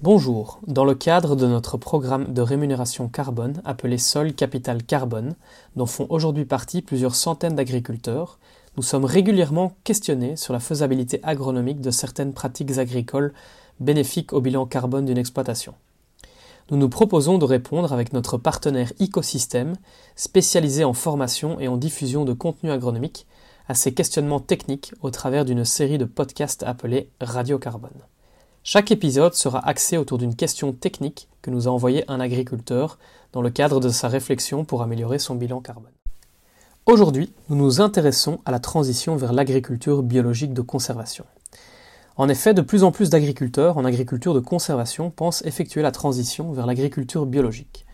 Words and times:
Bonjour, 0.00 0.60
dans 0.68 0.84
le 0.84 0.94
cadre 0.94 1.34
de 1.34 1.48
notre 1.48 1.76
programme 1.76 2.32
de 2.32 2.40
rémunération 2.40 3.08
carbone 3.08 3.60
appelé 3.64 3.98
Sol 3.98 4.32
Capital 4.32 4.84
Carbone, 4.84 5.34
dont 5.74 5.86
font 5.86 6.06
aujourd'hui 6.08 6.44
partie 6.44 6.82
plusieurs 6.82 7.16
centaines 7.16 7.56
d'agriculteurs, 7.56 8.38
nous 8.76 8.84
sommes 8.84 9.04
régulièrement 9.04 9.72
questionnés 9.82 10.36
sur 10.36 10.52
la 10.52 10.60
faisabilité 10.60 11.18
agronomique 11.24 11.80
de 11.80 11.90
certaines 11.90 12.32
pratiques 12.32 12.78
agricoles 12.78 13.32
bénéfiques 13.80 14.32
au 14.32 14.40
bilan 14.40 14.66
carbone 14.66 15.04
d'une 15.04 15.18
exploitation. 15.18 15.74
Nous 16.70 16.76
nous 16.76 16.88
proposons 16.88 17.38
de 17.38 17.44
répondre 17.44 17.92
avec 17.92 18.12
notre 18.12 18.38
partenaire 18.38 18.92
Ecosystème, 19.00 19.74
spécialisé 20.14 20.84
en 20.84 20.92
formation 20.92 21.58
et 21.58 21.66
en 21.66 21.76
diffusion 21.76 22.24
de 22.24 22.34
contenu 22.34 22.70
agronomique, 22.70 23.26
à 23.66 23.74
ces 23.74 23.92
questionnements 23.94 24.38
techniques 24.38 24.92
au 25.02 25.10
travers 25.10 25.44
d'une 25.44 25.64
série 25.64 25.98
de 25.98 26.04
podcasts 26.04 26.62
appelés 26.62 27.10
Radio 27.20 27.58
Carbone. 27.58 28.04
Chaque 28.70 28.90
épisode 28.90 29.32
sera 29.32 29.66
axé 29.66 29.96
autour 29.96 30.18
d'une 30.18 30.36
question 30.36 30.74
technique 30.74 31.30
que 31.40 31.50
nous 31.50 31.68
a 31.68 31.70
envoyé 31.70 32.04
un 32.06 32.20
agriculteur 32.20 32.98
dans 33.32 33.40
le 33.40 33.48
cadre 33.48 33.80
de 33.80 33.88
sa 33.88 34.08
réflexion 34.08 34.66
pour 34.66 34.82
améliorer 34.82 35.18
son 35.18 35.36
bilan 35.36 35.62
carbone. 35.62 35.94
Aujourd'hui, 36.84 37.32
nous 37.48 37.56
nous 37.56 37.80
intéressons 37.80 38.40
à 38.44 38.50
la 38.50 38.58
transition 38.58 39.16
vers 39.16 39.32
l'agriculture 39.32 40.02
biologique 40.02 40.52
de 40.52 40.60
conservation. 40.60 41.24
En 42.18 42.28
effet, 42.28 42.52
de 42.52 42.60
plus 42.60 42.84
en 42.84 42.92
plus 42.92 43.08
d'agriculteurs 43.08 43.78
en 43.78 43.86
agriculture 43.86 44.34
de 44.34 44.40
conservation 44.40 45.08
pensent 45.08 45.42
effectuer 45.46 45.80
la 45.80 45.90
transition 45.90 46.52
vers 46.52 46.66
l'agriculture 46.66 47.24
biologique. 47.24 47.86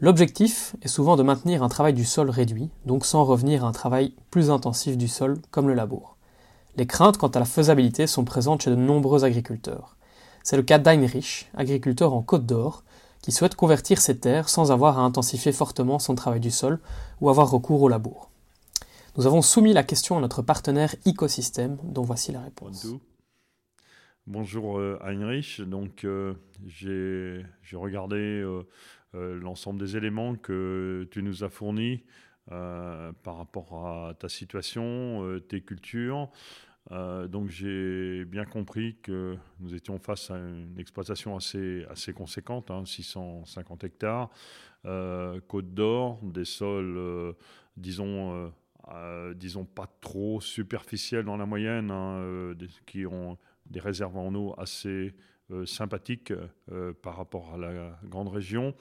L'objectif 0.00 0.74
est 0.80 0.88
souvent 0.88 1.16
de 1.16 1.22
maintenir 1.22 1.62
un 1.62 1.68
travail 1.68 1.92
du 1.92 2.06
sol 2.06 2.30
réduit, 2.30 2.70
donc 2.86 3.04
sans 3.04 3.24
revenir 3.24 3.62
à 3.62 3.68
un 3.68 3.72
travail 3.72 4.14
plus 4.30 4.50
intensif 4.50 4.96
du 4.96 5.06
sol 5.06 5.36
comme 5.50 5.68
le 5.68 5.74
labour. 5.74 6.16
Les 6.76 6.86
craintes 6.86 7.18
quant 7.18 7.28
à 7.28 7.40
la 7.40 7.44
faisabilité 7.44 8.06
sont 8.06 8.24
présentes 8.24 8.62
chez 8.62 8.70
de 8.70 8.76
nombreux 8.76 9.24
agriculteurs. 9.24 9.97
C'est 10.48 10.56
le 10.56 10.62
cas 10.62 10.78
d'Heinrich, 10.78 11.50
agriculteur 11.52 12.14
en 12.14 12.22
Côte 12.22 12.46
d'Or, 12.46 12.82
qui 13.20 13.32
souhaite 13.32 13.54
convertir 13.54 14.00
ses 14.00 14.18
terres 14.18 14.48
sans 14.48 14.72
avoir 14.72 14.98
à 14.98 15.02
intensifier 15.02 15.52
fortement 15.52 15.98
son 15.98 16.14
travail 16.14 16.40
du 16.40 16.50
sol 16.50 16.80
ou 17.20 17.28
avoir 17.28 17.50
recours 17.50 17.82
au 17.82 17.88
labour. 17.90 18.30
Nous 19.18 19.26
avons 19.26 19.42
soumis 19.42 19.74
la 19.74 19.82
question 19.82 20.16
à 20.16 20.22
notre 20.22 20.40
partenaire 20.40 20.94
Ecosystème, 21.06 21.76
dont 21.84 22.00
voici 22.00 22.32
la 22.32 22.40
réponse. 22.40 22.86
Bonjour 24.26 24.78
euh, 24.78 24.98
Heinrich, 25.04 25.60
donc 25.60 26.04
euh, 26.04 26.32
j'ai 26.66 27.44
regardé 27.74 28.16
euh, 28.16 28.64
l'ensemble 29.12 29.78
des 29.78 29.98
éléments 29.98 30.34
que 30.34 31.06
tu 31.10 31.22
nous 31.22 31.44
as 31.44 31.50
fournis 31.50 32.04
par 32.48 33.36
rapport 33.36 33.86
à 33.86 34.14
ta 34.14 34.30
situation, 34.30 35.38
tes 35.50 35.60
cultures. 35.60 36.30
Euh, 36.90 37.28
donc 37.28 37.48
j'ai 37.48 38.24
bien 38.24 38.44
compris 38.44 38.96
que 39.02 39.36
nous 39.60 39.74
étions 39.74 39.98
face 39.98 40.30
à 40.30 40.38
une 40.38 40.78
exploitation 40.78 41.36
assez, 41.36 41.84
assez 41.90 42.12
conséquente, 42.12 42.70
650 42.84 43.84
hein, 43.84 43.86
hectares, 43.86 44.30
euh, 44.86 45.40
Côte 45.48 45.74
d'Or, 45.74 46.18
des 46.22 46.44
sols, 46.44 46.96
euh, 46.96 47.32
disons, 47.76 48.52
disons 49.36 49.64
pas 49.64 49.86
trop 50.00 50.40
superficiels 50.40 51.24
dans 51.24 51.36
la 51.36 51.46
moyenne, 51.46 51.90
hein, 51.90 52.54
qui 52.86 53.04
ont 53.06 53.36
des 53.66 53.80
réserves 53.80 54.16
en 54.16 54.34
eau 54.34 54.54
assez 54.56 55.14
euh, 55.50 55.64
sympathique 55.64 56.30
euh, 56.70 56.92
par 57.00 57.16
rapport 57.16 57.54
à 57.54 57.56
la 57.56 57.98
grande 58.04 58.28
région. 58.28 58.74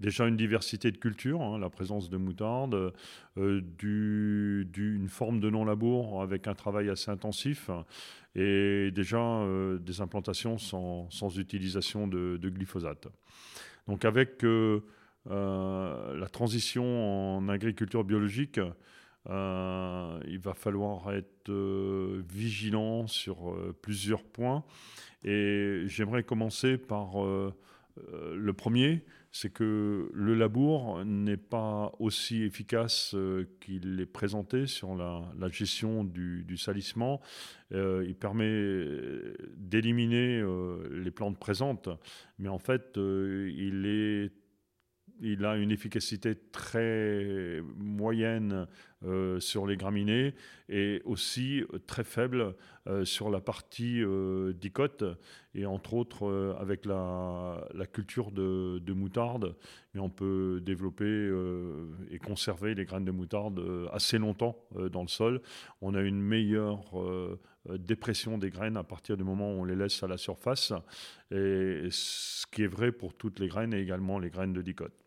Déjà 0.00 0.26
une 0.26 0.38
diversité 0.38 0.90
de 0.90 0.96
cultures, 0.96 1.42
hein, 1.42 1.58
la 1.58 1.68
présence 1.68 2.08
de 2.08 2.16
moutarde, 2.16 2.94
euh, 3.36 3.60
une 3.82 5.08
forme 5.10 5.38
de 5.38 5.50
non-labour 5.50 6.22
avec 6.22 6.48
un 6.48 6.54
travail 6.54 6.88
assez 6.88 7.10
intensif 7.10 7.68
et 8.34 8.90
déjà 8.90 9.46
des 9.80 10.00
implantations 10.00 10.56
sans 10.56 11.38
utilisation 11.38 12.08
de, 12.08 12.38
glyphosate. 12.42 13.08
Donc 13.86 14.06
avec 14.06 14.42
la 15.26 16.28
transition 16.32 17.36
en 17.36 17.48
agriculture 17.50 18.02
biologique, 18.02 18.58
il 19.28 20.38
va 20.38 20.54
falloir 20.54 21.12
être 21.12 21.50
vigilant 22.28 23.06
sur 23.06 23.56
plusieurs 23.82 24.22
points. 24.22 24.64
Et 25.24 25.84
j'aimerais 25.86 26.22
commencer 26.22 26.76
par 26.76 27.24
euh, 27.24 27.52
euh, 28.12 28.36
le 28.36 28.52
premier, 28.52 29.04
c'est 29.32 29.50
que 29.50 30.10
le 30.12 30.34
labour 30.34 31.02
n'est 31.04 31.38
pas 31.38 31.92
aussi 31.98 32.42
efficace 32.42 33.14
euh, 33.14 33.48
qu'il 33.60 33.98
est 34.00 34.06
présenté 34.06 34.66
sur 34.66 34.94
la, 34.94 35.24
gestion 35.50 36.04
du, 36.04 36.56
salissement. 36.58 37.20
il 37.70 38.14
permet 38.20 38.64
d'éliminer 39.56 40.44
les 40.90 41.10
plantes 41.10 41.38
présentes, 41.38 41.88
mais 42.38 42.48
en 42.48 42.58
fait, 42.58 42.96
il 42.96 44.30
a 45.44 45.56
une 45.56 45.70
efficacité 45.70 46.34
très 46.52 47.60
moyenne 47.76 48.66
euh, 49.04 49.38
sur 49.38 49.66
les 49.66 49.76
graminées 49.76 50.34
et 50.70 51.02
aussi 51.04 51.60
euh, 51.60 51.78
très 51.86 52.04
faible 52.04 52.54
euh, 52.86 53.04
sur 53.04 53.28
la 53.28 53.40
partie 53.40 54.02
dicote 54.54 55.04
et 55.54 55.66
entre 55.66 55.94
autres 55.94 56.56
avec 56.58 56.86
la, 56.86 57.66
culture 57.92 58.30
de, 58.30 58.92
moutarde. 58.92 59.56
Mais 59.92 60.00
on 60.00 60.08
peut 60.08 60.60
développer 60.64 61.30
et 62.10 62.18
conserver 62.18 62.74
les 62.74 62.84
graines 62.84 63.04
de 63.04 63.10
moutarde 63.10 63.62
assez 63.92 64.18
longtemps 64.18 64.56
dans 64.90 65.02
le 65.02 65.08
sol. 65.08 65.40
On 65.80 65.94
a 65.94 66.00
une 66.00 66.20
meilleure 66.20 66.82
dépression 67.78 68.38
des 68.38 68.50
graines 68.50 68.76
à 68.76 68.84
partir 68.84 69.16
du 69.16 69.24
moment 69.24 69.54
où 69.54 69.60
on 69.60 69.64
les 69.64 69.76
laisse 69.76 70.02
à 70.02 70.08
la 70.08 70.16
surface, 70.16 70.72
et 71.30 71.86
ce 71.90 72.46
qui 72.48 72.62
est 72.62 72.68
vrai 72.68 72.90
pour 72.90 73.14
toutes 73.14 73.38
les 73.38 73.48
graines 73.48 73.74
et 73.74 73.80
également 73.80 74.18
les 74.18 74.30
graines 74.30 74.52
de 74.52 74.62
dicote. 74.62 75.04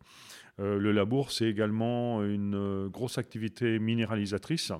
Euh, 0.60 0.78
le 0.78 0.92
labour, 0.92 1.30
c'est 1.30 1.46
également 1.46 2.24
une 2.24 2.54
euh, 2.54 2.88
grosse 2.88 3.18
activité 3.18 3.78
minéralisatrice. 3.78 4.72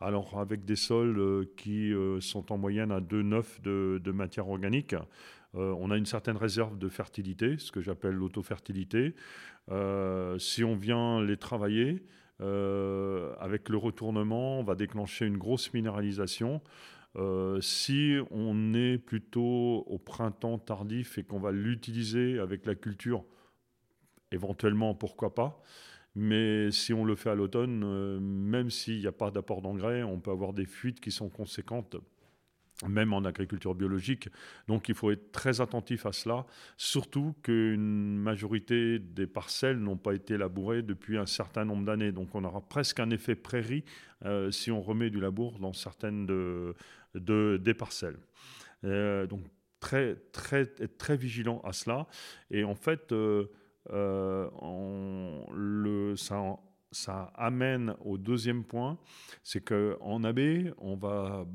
Alors 0.00 0.38
avec 0.38 0.64
des 0.64 0.76
sols 0.76 1.18
euh, 1.18 1.44
qui 1.56 1.92
sont 2.20 2.52
en 2.52 2.58
moyenne 2.58 2.92
à 2.92 3.00
2,9 3.00 3.62
de, 3.62 4.00
de 4.02 4.12
matière 4.12 4.48
organique, 4.48 4.94
on 5.54 5.90
a 5.90 5.96
une 5.96 6.06
certaine 6.06 6.36
réserve 6.36 6.78
de 6.78 6.90
fertilité, 6.90 7.56
ce 7.58 7.72
que 7.72 7.80
j'appelle 7.80 8.12
l'autofertilité. 8.12 9.14
si 10.38 10.62
on 10.62 10.76
vient 10.76 11.22
les 11.22 11.38
travailler, 11.38 12.02
avec 12.38 13.70
le 13.70 13.78
retournement, 13.78 14.60
on 14.60 14.62
va 14.62 14.74
déclencher 14.74 15.24
une 15.24 15.38
grosse 15.38 15.72
minéralisation. 15.72 16.60
si 17.60 18.18
on 18.30 18.74
est 18.74 18.98
plutôt 18.98 19.84
au 19.86 19.98
printemps 19.98 20.58
tardif 20.58 21.16
et 21.16 21.24
qu'on 21.24 21.40
va 21.40 21.50
l'utiliser 21.50 22.38
avec 22.38 22.66
la 22.66 22.74
culture 22.74 23.24
éventuellement, 24.32 24.94
pourquoi 24.94 25.34
pas. 25.34 25.62
Mais 26.14 26.70
si 26.70 26.92
on 26.92 27.04
le 27.04 27.14
fait 27.14 27.30
à 27.30 27.34
l'automne, 27.34 27.82
euh, 27.84 28.18
même 28.20 28.70
s'il 28.70 28.98
n'y 28.98 29.06
a 29.06 29.12
pas 29.12 29.30
d'apport 29.30 29.62
d'engrais, 29.62 30.02
on 30.02 30.18
peut 30.18 30.30
avoir 30.30 30.52
des 30.52 30.66
fuites 30.66 31.00
qui 31.00 31.10
sont 31.10 31.28
conséquentes 31.28 31.96
même 32.86 33.12
en 33.12 33.24
agriculture 33.24 33.74
biologique. 33.74 34.28
Donc 34.68 34.88
il 34.88 34.94
faut 34.94 35.10
être 35.10 35.32
très 35.32 35.60
attentif 35.60 36.06
à 36.06 36.12
cela, 36.12 36.46
surtout 36.76 37.34
qu'une 37.42 38.16
majorité 38.16 38.98
des 38.98 39.26
parcelles 39.26 39.78
n'ont 39.78 39.96
pas 39.96 40.14
été 40.14 40.36
labourées 40.36 40.82
depuis 40.82 41.18
un 41.18 41.26
certain 41.26 41.64
nombre 41.64 41.84
d'années. 41.84 42.12
Donc 42.12 42.34
on 42.34 42.44
aura 42.44 42.60
presque 42.60 43.00
un 43.00 43.10
effet 43.10 43.34
prairie 43.34 43.84
euh, 44.24 44.50
si 44.50 44.70
on 44.70 44.80
remet 44.80 45.10
du 45.10 45.20
labour 45.20 45.58
dans 45.58 45.72
certaines 45.72 46.26
de, 46.26 46.74
des 47.14 47.74
parcelles. 47.74 48.18
Euh, 48.84 49.26
donc 49.26 49.42
être 49.92 50.98
très 50.98 51.16
vigilant 51.16 51.60
à 51.64 51.72
cela. 51.72 52.06
Et 52.50 52.64
en 52.64 52.74
fait, 52.74 53.12
euh, 53.90 54.48
le, 55.52 56.16
ça, 56.16 56.56
ça, 56.90 57.32
amène 57.34 57.94
au 58.04 58.18
deuxième 58.18 58.64
point, 58.64 58.98
c'est 59.42 59.62
qu'en 59.62 60.24
AB, 60.24 60.40
on 60.78 60.96
va 60.96 61.46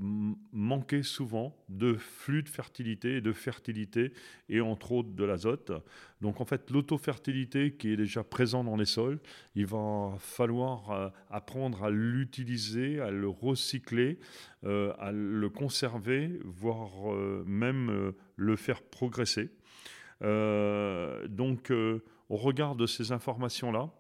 manquer 0.51 1.03
souvent 1.03 1.55
de 1.69 1.93
flux 1.93 2.43
de 2.43 2.49
fertilité 2.49 3.17
et 3.17 3.21
de 3.21 3.33
fertilité, 3.33 4.13
et 4.49 4.61
entre 4.61 4.91
autres 4.91 5.13
de 5.13 5.23
l'azote. 5.23 5.71
Donc 6.21 6.41
en 6.41 6.45
fait, 6.45 6.69
l'autofertilité 6.71 7.73
qui 7.73 7.91
est 7.93 7.97
déjà 7.97 8.23
présent 8.23 8.63
dans 8.63 8.77
les 8.77 8.85
sols, 8.85 9.19
il 9.55 9.65
va 9.65 10.13
falloir 10.19 10.91
euh, 10.91 11.09
apprendre 11.29 11.83
à 11.83 11.89
l'utiliser, 11.89 12.99
à 12.99 13.11
le 13.11 13.27
recycler, 13.27 14.19
euh, 14.63 14.93
à 14.99 15.11
le 15.11 15.49
conserver, 15.49 16.39
voire 16.43 16.91
même 17.45 18.13
le 18.35 18.55
faire 18.55 18.81
progresser. 18.81 19.51
donc 20.21 21.71
au 22.33 22.35
regard 22.35 22.75
de 22.75 22.87
ces 22.87 23.11
informations-là, 23.11 23.91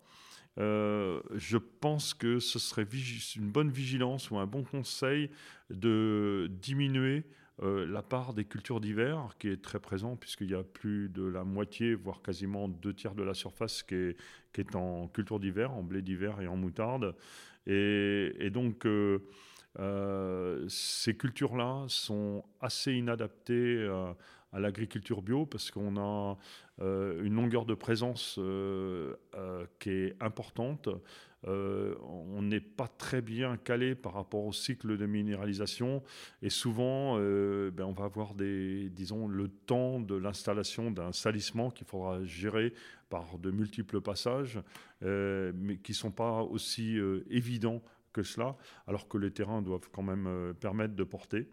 euh, 0.57 1.21
je 1.35 1.57
pense 1.59 2.15
que 2.15 2.39
ce 2.39 2.57
serait 2.57 2.87
une 3.35 3.51
bonne 3.51 3.69
vigilance 3.69 4.31
ou 4.31 4.37
un 4.37 4.47
bon 4.47 4.63
conseil 4.63 5.29
de 5.69 6.49
diminuer 6.49 7.25
euh, 7.61 7.85
la 7.85 8.01
part 8.01 8.33
des 8.33 8.45
cultures 8.45 8.81
d'hiver 8.81 9.35
qui 9.37 9.49
est 9.49 9.61
très 9.61 9.79
présent 9.79 10.15
puisqu'il 10.15 10.49
y 10.49 10.55
a 10.55 10.63
plus 10.63 11.09
de 11.09 11.23
la 11.23 11.43
moitié, 11.43 11.93
voire 11.93 12.23
quasiment 12.23 12.67
deux 12.67 12.95
tiers 12.95 13.13
de 13.13 13.21
la 13.21 13.35
surface 13.35 13.83
qui 13.83 13.93
est, 13.93 14.17
qui 14.51 14.61
est 14.61 14.75
en 14.75 15.07
culture 15.09 15.39
d'hiver, 15.39 15.71
en 15.71 15.83
blé 15.83 16.01
d'hiver 16.01 16.41
et 16.41 16.47
en 16.47 16.55
moutarde. 16.55 17.15
Et, 17.67 18.49
donc 18.49 18.87
euh, 18.87 19.19
ces 20.69 21.15
cultures-là 21.15 21.85
sont 21.87 22.43
assez 22.61 22.93
inadaptées 22.93 23.87
à 24.53 24.59
l'agriculture 24.59 25.21
bio 25.21 25.45
parce 25.45 25.71
qu'on 25.71 25.97
a 25.97 26.37
une 26.79 27.35
longueur 27.35 27.65
de 27.65 27.73
présence 27.73 28.39
qui 29.79 29.89
est 29.89 30.15
importante. 30.21 30.89
on 31.45 32.41
n'est 32.41 32.59
pas 32.59 32.87
très 32.87 33.21
bien 33.21 33.57
calé 33.57 33.95
par 33.95 34.13
rapport 34.13 34.45
au 34.45 34.53
cycle 34.53 34.97
de 34.97 35.05
minéralisation 35.05 36.03
et 36.41 36.49
souvent 36.49 37.17
ben, 37.17 37.83
on 37.83 37.93
va 37.93 38.05
avoir 38.05 38.33
disons, 38.35 39.27
le 39.27 39.47
temps 39.47 39.99
de 39.99 40.15
l'installation 40.15 40.91
d'un 40.91 41.11
salissement 41.11 41.69
qu'il 41.69 41.87
faudra 41.87 42.23
gérer 42.23 42.73
par 43.09 43.37
de 43.37 43.51
multiples 43.51 44.01
passages, 44.01 44.59
mais 45.01 45.77
qui 45.77 45.91
ne 45.91 45.97
sont 45.97 46.11
pas 46.11 46.41
aussi 46.41 46.97
évidents 47.29 47.81
que 48.13 48.23
cela, 48.23 48.55
alors 48.87 49.09
que 49.09 49.17
les 49.17 49.31
terrains 49.31 49.61
doivent 49.61 49.89
quand 49.91 50.03
même 50.03 50.27
euh, 50.27 50.53
permettre 50.53 50.95
de 50.95 51.03
porter. 51.03 51.49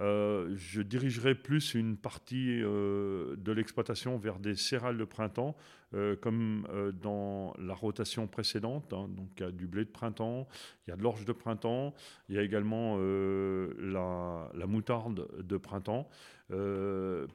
Euh, 0.00 0.52
je 0.56 0.82
dirigerai 0.82 1.34
plus 1.34 1.74
une 1.74 1.96
partie 1.96 2.62
euh, 2.62 3.36
de 3.36 3.52
l'exploitation 3.52 4.16
vers 4.18 4.38
des 4.38 4.54
céréales 4.54 4.98
de 4.98 5.04
printemps, 5.04 5.56
comme 6.20 6.68
dans 7.02 7.52
la 7.58 7.74
rotation 7.74 8.28
précédente. 8.28 8.92
Hein. 8.92 9.08
donc 9.08 9.28
il 9.38 9.42
y 9.42 9.46
a 9.46 9.50
du 9.50 9.66
blé 9.66 9.84
de 9.84 9.90
printemps, 9.90 10.46
il 10.86 10.90
y 10.90 10.92
a 10.92 10.96
de 10.96 11.02
l'orge 11.02 11.24
de 11.24 11.32
printemps, 11.32 11.94
il 12.28 12.36
y 12.36 12.38
a 12.38 12.42
également 12.42 12.96
la, 12.96 14.48
la, 14.54 14.66
moutarde 14.68 15.26
de 15.42 15.56
printemps, 15.56 16.08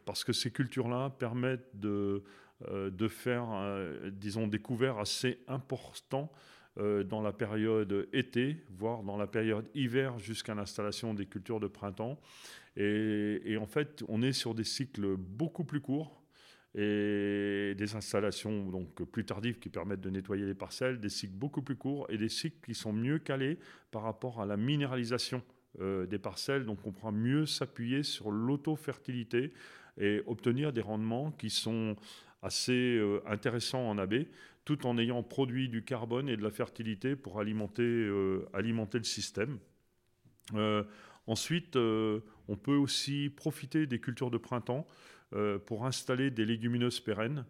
parce 0.06 0.24
que 0.24 0.32
ces 0.32 0.52
cultures-là 0.52 1.10
permettent 1.10 1.70
de, 1.74 2.24
de 2.72 3.08
faire, 3.10 3.46
disons, 4.14 4.48
des 4.48 4.60
couverts 4.60 5.00
assez 5.00 5.44
importants 5.50 6.32
euh, 6.32 6.55
dans 6.78 7.22
la 7.22 7.32
période 7.32 8.08
été, 8.12 8.58
voire 8.70 9.04
dans 9.04 9.18
la 9.18 9.28
période 9.28 9.66
hiver 9.74 10.20
jusqu'à 10.20 10.54
l'installation 10.56 11.14
des 11.14 11.26
cultures 11.26 11.60
de 11.60 11.68
printemps. 11.68 12.20
Et, 12.78 13.58
en 13.60 13.66
fait, 13.66 14.04
on 14.08 14.22
est 14.22 14.34
sur 14.34 14.54
des 14.54 14.64
cycles 14.64 15.16
beaucoup 15.16 15.64
plus 15.64 15.80
courts 15.80 16.22
et 16.78 17.74
des 17.78 17.96
installations 17.96 18.70
donc 18.70 19.02
plus 19.06 19.24
tardives 19.24 19.60
qui 19.60 19.70
permettent 19.70 20.02
de 20.02 20.10
nettoyer 20.10 20.46
les 20.46 20.54
parcelles, 20.54 21.00
des 21.00 21.08
cycles 21.10 21.34
beaucoup 21.34 21.62
plus 21.62 21.78
courts 21.78 22.06
et 22.10 22.18
des 22.18 22.28
cycles 22.28 22.58
qui 22.66 22.76
sont 22.76 22.92
mieux 22.92 23.18
calés 23.18 23.60
par 23.92 24.02
rapport 24.02 24.42
à 24.42 24.46
la 24.46 24.58
minéralisation 24.58 25.42
euh, 25.80 26.06
des 26.06 26.20
parcelles. 26.20 26.66
Donc 26.66 26.80
on 26.86 26.92
pourra 26.92 27.14
mieux 27.14 27.46
s'appuyer 27.46 28.04
sur 28.04 28.30
l'auto-fertilité 28.30 29.54
et 29.98 30.22
obtenir 30.26 30.74
des 30.74 30.82
rendements 30.82 31.32
qui 31.32 31.50
sont 31.50 31.96
assez 32.46 32.98
euh, 32.98 33.22
intéressants 33.26 33.90
en 33.90 33.98
AB 33.98 34.26
tout 34.66 34.88
en 34.88 34.98
ayant 34.98 35.22
produit 35.22 35.68
du 35.70 35.84
carbone 35.84 36.30
et 36.30 36.38
de 36.38 36.44
la 36.44 36.50
fertilité 36.50 37.16
pour 37.16 37.40
alimenter, 37.40 37.84
euh, 37.84 38.48
alimenter 38.54 38.98
le 38.98 39.04
système. 39.04 39.60
Euh, 40.54 40.84
ensuite, 41.28 41.76
on 41.76 42.56
peut 42.56 42.76
aussi 42.76 43.32
profiter 43.36 43.86
des 43.86 44.00
cultures 44.00 44.32
de 44.32 44.38
printemps 44.38 44.88
pour 45.66 45.86
installer 45.86 46.32
des 46.32 46.46
légumineuses 46.46 47.00
pérennes. 47.00 47.46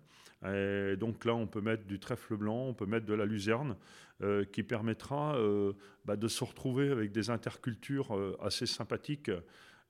donc 0.98 1.24
là, 1.24 1.36
on 1.36 1.46
peut 1.46 1.62
mettre 1.62 1.86
du 1.86 2.00
trèfle 2.00 2.36
blanc, 2.36 2.68
on 2.68 2.74
peut 2.74 2.86
mettre 2.86 3.06
de 3.06 3.14
la 3.14 3.26
luzerne, 3.26 3.76
qui 4.52 4.64
permettra 4.64 5.38
bah, 6.06 6.16
de 6.16 6.28
se 6.28 6.44
retrouver 6.44 6.90
avec 6.90 7.12
des 7.12 7.30
intercultures 7.30 8.38
assez 8.42 8.66
sympathiques 8.66 9.30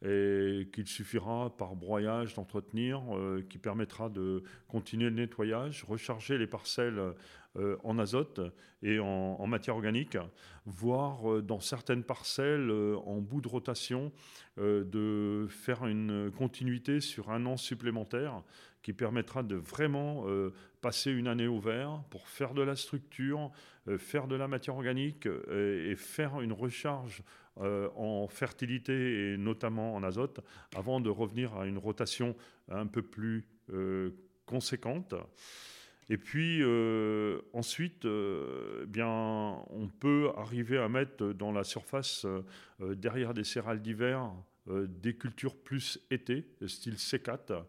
et 0.04 0.70
qu'il 0.74 0.88
suffira 0.88 1.56
par 1.58 1.76
broyage 1.76 2.34
d'entretenir, 2.34 3.02
euh, 3.16 3.46
qui 3.50 3.58
permettra 3.58 4.10
de 4.10 4.44
continuer 4.68 5.10
le 5.10 5.16
nettoyage, 5.16 5.84
recharger 5.88 6.38
les 6.38 6.48
parcelles 6.48 7.02
euh, 7.58 7.78
en 7.84 8.00
azote 8.00 8.42
et 8.82 9.00
en, 9.00 9.46
matière 9.48 9.76
organique, 9.76 10.18
voire 10.66 11.32
euh, 11.32 11.42
dans 11.42 11.60
certaines 11.60 12.04
parcelles 12.04 12.72
en 12.72 13.22
bout 13.22 13.42
de 13.42 13.48
rotation 13.48 14.12
de 14.58 15.48
faire 15.50 15.86
une 15.86 16.32
continuité 16.32 17.02
sur 17.02 17.30
un 17.30 17.46
an 17.46 17.58
supplémentaire 17.58 18.42
qui 18.82 18.94
permettra 18.94 19.44
de 19.44 19.56
vraiment 19.56 20.26
passer 20.80 21.12
une 21.12 21.28
année 21.28 21.48
au 21.48 21.60
vert 21.60 22.04
pour 22.10 22.30
faire 22.30 22.54
de 22.54 22.62
la 22.62 22.78
structure, 22.78 23.52
faire 23.98 24.28
de 24.28 24.36
la 24.36 24.48
matière 24.48 24.76
organique 24.76 25.28
et 25.52 25.96
faire 25.98 26.40
une 26.40 26.54
recharge 26.54 27.22
euh, 27.62 27.88
en 27.96 28.28
fertilité 28.28 29.32
et 29.32 29.38
notamment 29.38 29.96
en 29.96 30.04
azote, 30.04 30.42
avant 30.76 31.00
de 31.00 31.10
revenir 31.10 31.56
à 31.56 31.66
une 31.66 31.78
rotation 31.78 32.36
un 32.68 32.86
peu 32.86 33.02
plus 33.02 33.48
euh, 33.72 34.10
conséquente. 34.46 35.16
Et 36.10 36.18
puis 36.18 36.62
euh, 36.62 37.42
ensuite, 37.54 38.06
bien, 38.88 39.08
on 39.08 39.88
peut 40.00 40.30
arriver 40.38 40.78
à 40.78 40.88
mettre 40.88 41.34
dans 41.34 41.52
la 41.52 41.64
surface, 41.64 42.26
derrière 42.80 43.34
des 43.34 43.44
céréales 43.44 43.82
d'hiver, 43.82 44.32
des 44.68 45.16
cultures 45.16 45.56
plus 45.56 46.00
été, 46.12 46.46
style 46.68 46.96
C4, 46.96 47.64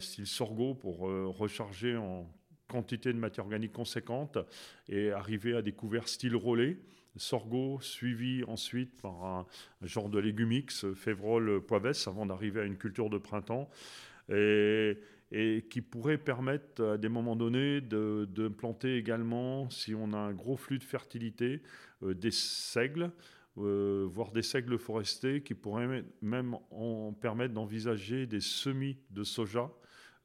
style 0.00 0.26
sorgho, 0.26 0.74
pour 0.74 0.98
recharger 1.00 1.96
en 1.96 2.30
quantité 2.70 3.12
de 3.12 3.18
matière 3.18 3.44
organique 3.44 3.72
conséquente 3.72 4.38
et 4.88 5.10
arriver 5.10 5.56
à 5.56 5.62
des 5.62 5.72
couverts 5.72 6.08
style 6.08 6.36
relais. 6.36 6.78
Sorgho, 7.16 7.80
suivi 7.80 8.44
ensuite 8.44 9.02
par 9.02 9.24
un, 9.24 9.46
genre 9.82 10.08
de 10.08 10.20
légumix, 10.20 10.86
févrole, 10.94 11.60
poivès, 11.60 12.06
avant 12.06 12.24
d'arriver 12.24 12.60
à 12.60 12.64
une 12.64 12.76
culture 12.76 13.10
de 13.10 13.18
printemps, 13.18 13.68
qui 15.70 15.80
pourrait 15.80 16.18
permettre 16.18 16.84
à 16.84 16.98
des 16.98 17.08
moments 17.08 17.36
donnés 17.36 17.80
de, 17.80 18.48
planter 18.48 18.96
également, 18.96 19.70
si 19.70 19.94
on 19.94 20.12
a 20.12 20.18
un 20.18 20.32
gros 20.32 20.56
flux 20.56 20.78
de 20.78 20.84
fertilité, 20.84 21.62
euh, 22.02 22.12
des 22.12 22.30
seigles, 22.30 23.10
euh, 23.58 24.06
voire 24.10 24.32
des 24.32 24.42
seigles 24.42 24.78
forestiers, 24.78 25.42
qui 25.42 25.54
pourraient 25.54 26.04
même 26.20 26.56
en 26.70 27.12
permettre 27.12 27.54
d'envisager 27.54 28.26
des 28.26 28.40
semis 28.40 28.98
de 29.10 29.24
soja 29.24 29.70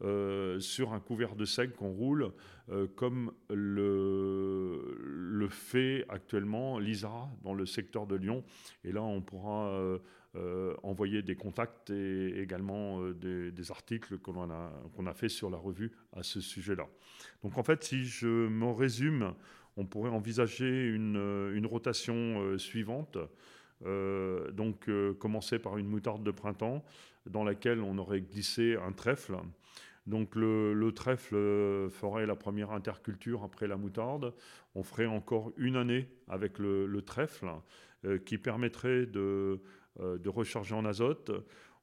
euh, 0.03 0.59
sur 0.59 0.91
un 0.91 0.99
couvert 0.99 1.37
de 1.37 1.45
seigle 1.45 1.71
qu'on 1.71 1.91
roule, 1.91 2.33
euh, 2.69 2.85
comme 2.97 3.31
le, 3.49 5.47
fait 5.49 6.05
actuellement 6.09 6.79
l'ISRA 6.79 7.29
dans 7.43 7.53
le 7.53 7.65
secteur 7.65 8.05
de 8.05 8.15
Lyon. 8.15 8.43
Et 8.83 8.91
là, 8.91 9.01
on 9.03 9.21
pourra 9.21 9.99
euh, 10.35 10.75
envoyer 10.83 11.21
des 11.21 11.35
contacts 11.35 11.89
et 11.89 12.41
également 12.41 13.01
des, 13.09 13.71
articles 13.71 14.17
qu'on 14.19 14.49
a, 14.49 14.71
qu'on 14.95 15.05
a 15.07 15.13
fait 15.13 15.29
sur 15.29 15.49
la 15.49 15.57
revue 15.57 15.91
à 16.15 16.23
ce 16.23 16.41
sujet-là. 16.41 16.87
Donc 17.43 17.57
en 17.57 17.63
fait, 17.63 17.83
si 17.83 18.05
je 18.05 18.27
me 18.27 18.71
résume, 18.71 19.33
on 19.77 19.85
pourrait 19.85 20.11
envisager 20.11 20.87
une, 20.87 21.51
une 21.53 21.65
rotation 21.65 22.57
suivante. 22.57 23.17
donc 23.83 24.89
commencer 25.19 25.59
par 25.59 25.77
une 25.77 25.87
moutarde 25.87 26.23
de 26.23 26.31
printemps 26.31 26.83
dans 27.25 27.43
laquelle 27.43 27.81
on 27.81 27.97
aurait 27.97 28.21
glissé 28.21 28.75
un 28.75 28.91
trèfle 28.91 29.37
donc 30.07 30.35
le, 30.35 30.91
trèfle 30.91 31.35
euh, 31.35 31.89
ferait 31.89 32.25
la 32.25 32.35
première 32.35 32.71
interculture 32.71 33.43
après 33.43 33.67
la 33.67 33.75
moutarde. 33.75 34.33
On 34.75 34.83
ferait 34.83 35.07
encore 35.07 35.51
une 35.57 35.75
année 35.75 36.07
avec 36.27 36.59
le, 36.59 37.01
trèfle 37.01 37.49
euh, 38.05 38.19
qui 38.19 38.37
permettrait 38.37 39.05
de, 39.07 39.19
euh, 39.19 39.57
de, 39.99 40.29
recharger 40.29 40.75
en 40.75 40.85
azote. 40.85 41.31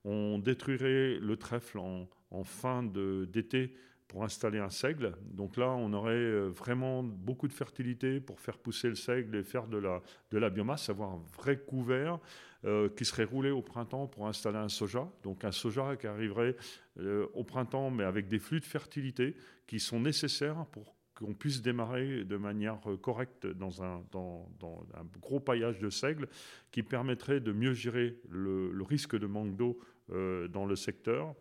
On 0.05 0.39
détruirait 0.39 1.19
le 1.21 1.37
trèfle 1.37 1.79
en, 1.79 2.09
fin 2.45 2.83
d'été 2.83 3.75
pour 4.09 4.25
installer 4.25 4.59
un 4.59 4.71
seigle. 4.71 5.15
Donc 5.23 5.57
là, 5.57 5.71
on 5.71 5.93
aurait 5.93 6.49
vraiment 6.49 7.03
beaucoup 7.03 7.49
de 7.49 7.53
fertilité 7.53 8.21
pour 8.21 8.41
faire 8.41 8.59
pousser 8.59 8.89
le 8.89 8.95
seigle 8.95 9.37
et 9.37 9.43
faire 9.43 9.67
de 9.67 9.79
la, 9.79 10.03
de 10.31 10.39
la 10.39 10.51
biomasse, 10.51 10.89
avoir 10.89 11.11
un 11.11 11.23
vrai 11.37 11.59
couvert 11.59 12.19
euh, 12.65 12.89
qui 12.89 13.05
serait 13.05 13.25
roulé 13.25 13.51
au 13.51 13.61
printemps 13.61 14.07
pour 14.07 14.29
installer 14.29 14.59
un 14.59 14.69
soja. 14.69 15.11
Donc 15.25 15.43
un 15.43 15.51
soja 15.51 15.97
qui 15.97 16.07
arriverait 16.07 16.55
euh, 17.01 17.27
au 17.35 17.43
printemps, 17.43 17.91
mais 17.91 18.05
avec 18.05 18.29
des 18.29 18.39
flux 18.39 18.61
de 18.61 18.65
fertilité 18.65 19.35
qui 19.67 19.81
sont 19.81 19.99
nécessaires 19.99 20.65
pour 20.71 20.95
qu'on 21.23 21.35
puisse 21.35 21.63
démarrer 21.63 22.25
de 22.25 22.37
manière 22.37 22.79
euh, 22.87 22.97
correcte 22.97 23.47
dans 23.47 23.83
un, 23.83 24.03
gros 25.21 25.41
paillage 25.41 25.79
de 25.79 25.91
seigle 25.91 26.29
qui 26.71 26.83
permettrait 26.83 27.41
de 27.41 27.53
mieux 27.53 27.75
gérer 27.75 28.19
le, 28.29 28.83
risque 28.83 29.17
de 29.19 29.27
manque 29.27 29.57
d'eau 29.57 29.79
dans 30.09 30.67
le 30.67 30.77
secteur. 30.77 31.35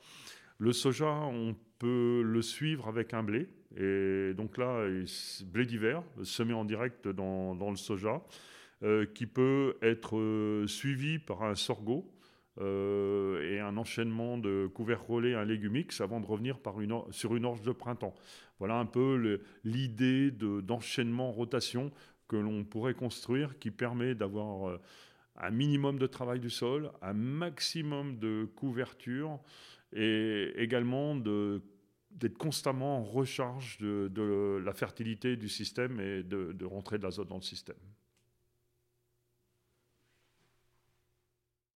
Le 0.58 0.72
soja, 0.72 1.12
on 1.12 1.56
peut 1.80 2.22
le 2.24 2.42
suivre 2.42 2.88
avec 2.88 3.14
un 3.14 3.24
blé. 3.24 3.50
Et 3.76 4.34
donc 4.36 4.58
là, 4.58 4.88
blé 5.46 5.66
d'hiver, 5.66 6.04
semé 6.24 6.54
en 6.54 6.64
direct 6.64 7.08
dans, 7.08 7.70
le 7.70 7.76
soja. 7.76 8.22
Euh, 8.84 9.06
qui 9.06 9.28
peut 9.28 9.78
être 9.84 10.18
euh, 10.18 10.66
suivi 10.66 11.20
par 11.20 11.44
un 11.44 11.54
sorgho 11.54 12.00
euh, 12.00 12.21
et 12.60 13.60
un 13.60 13.78
enchaînement 13.78 14.38
de 14.38 14.70
couverts 14.74 15.06
relais, 15.06 15.36
un 15.36 15.46
légumix, 15.46 16.02
avant 16.02 16.20
de 16.20 16.26
revenir 16.26 16.58
sur 17.12 17.36
une 17.36 17.46
orge 17.46 17.62
de 17.62 17.72
printemps. 17.72 18.14
Voilà 18.60 18.76
un 18.76 18.86
peu 18.86 19.42
l'idée 19.64 20.32
d'enchaînement 20.32 21.32
rotation 21.32 21.92
que 22.28 22.36
l'on 22.36 22.64
pourrait 22.64 22.94
construire 22.94 23.58
qui 23.58 23.72
permet 23.72 24.16
d'avoir 24.16 24.80
un 25.38 25.50
minimum 25.50 25.98
de 25.98 26.08
travail 26.08 26.40
du 26.40 26.50
sol, 26.50 26.92
un 27.02 27.14
maximum 27.14 28.20
de 28.20 28.48
couverture 28.56 29.40
et 29.94 30.54
également 30.58 31.16
d'être 31.16 32.38
constamment 32.38 33.00
en 33.00 33.04
recharge 33.04 33.78
de, 33.80 34.62
la 34.64 34.74
fertilité 34.74 35.36
du 35.36 35.50
système 35.50 36.00
et 36.00 36.24
de, 36.24 36.54
de 36.54 36.66
rentrer 36.66 36.98
de 36.98 37.04
l'azote 37.04 37.28
dans 37.28 37.38
le 37.38 37.42
système. 37.42 37.78